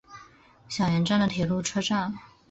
[0.67, 2.17] 小岩站的铁路车站。